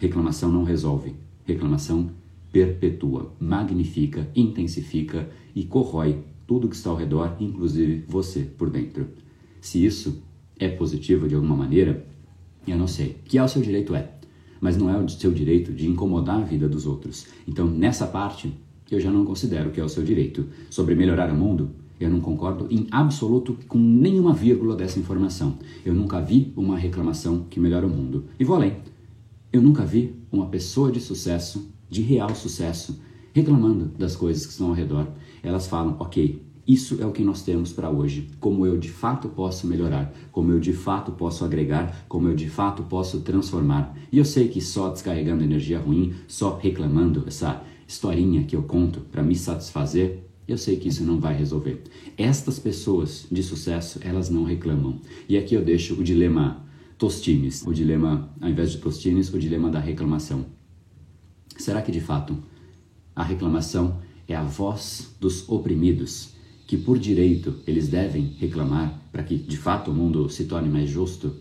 [0.00, 1.14] Reclamação não resolve.
[1.44, 2.10] Reclamação
[2.50, 9.08] perpetua, magnifica, intensifica e corrói tudo que está ao redor, inclusive você por dentro.
[9.60, 10.22] Se isso
[10.58, 12.06] é positivo de alguma maneira,
[12.66, 13.18] eu não sei.
[13.26, 14.10] Que é o seu direito é,
[14.58, 17.26] mas não é o seu direito de incomodar a vida dos outros.
[17.46, 18.50] Então, nessa parte,
[18.90, 20.46] eu já não considero que é o seu direito.
[20.70, 25.58] Sobre melhorar o mundo, eu não concordo em absoluto com nenhuma vírgula dessa informação.
[25.84, 28.24] Eu nunca vi uma reclamação que melhora o mundo.
[28.38, 28.78] E vou além.
[29.52, 33.00] Eu nunca vi uma pessoa de sucesso, de real sucesso,
[33.32, 35.08] reclamando das coisas que estão ao redor.
[35.42, 38.30] Elas falam, ok, isso é o que nós temos para hoje.
[38.38, 42.48] Como eu de fato posso melhorar, como eu de fato posso agregar, como eu de
[42.48, 43.92] fato posso transformar.
[44.12, 49.00] E eu sei que só descarregando energia ruim, só reclamando, essa historinha que eu conto
[49.00, 51.82] para me satisfazer, eu sei que isso não vai resolver.
[52.16, 55.00] Estas pessoas de sucesso, elas não reclamam.
[55.28, 56.69] E aqui eu deixo o dilema
[57.00, 60.44] Tostines, o dilema, ao invés de Tostines, o dilema da reclamação.
[61.56, 62.36] Será que de fato
[63.16, 66.34] a reclamação é a voz dos oprimidos,
[66.66, 70.90] que por direito eles devem reclamar para que de fato o mundo se torne mais
[70.90, 71.34] justo?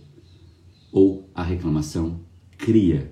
[0.93, 2.21] Ou a reclamação
[2.57, 3.11] cria